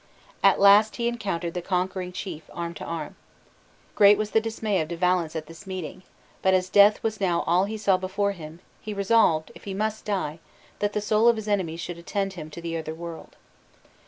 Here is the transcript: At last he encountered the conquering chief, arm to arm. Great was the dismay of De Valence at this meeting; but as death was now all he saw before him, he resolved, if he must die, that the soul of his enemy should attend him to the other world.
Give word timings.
At 0.41 0.59
last 0.59 0.95
he 0.95 1.07
encountered 1.07 1.53
the 1.53 1.61
conquering 1.61 2.11
chief, 2.11 2.49
arm 2.53 2.73
to 2.73 2.83
arm. 2.83 3.17
Great 3.93 4.17
was 4.17 4.31
the 4.31 4.41
dismay 4.41 4.81
of 4.81 4.87
De 4.87 4.97
Valence 4.97 5.35
at 5.35 5.45
this 5.45 5.67
meeting; 5.67 6.01
but 6.41 6.55
as 6.55 6.69
death 6.69 7.03
was 7.03 7.21
now 7.21 7.43
all 7.45 7.65
he 7.65 7.77
saw 7.77 7.97
before 7.97 8.31
him, 8.31 8.61
he 8.81 8.95
resolved, 8.95 9.51
if 9.53 9.65
he 9.65 9.75
must 9.75 10.03
die, 10.03 10.39
that 10.79 10.93
the 10.93 11.01
soul 11.01 11.27
of 11.27 11.35
his 11.35 11.47
enemy 11.47 11.77
should 11.77 11.99
attend 11.99 12.33
him 12.33 12.49
to 12.49 12.61
the 12.61 12.75
other 12.75 12.95
world. 12.95 13.35